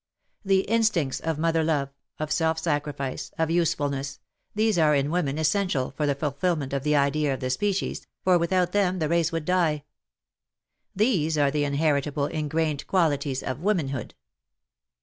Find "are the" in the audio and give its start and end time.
11.37-11.65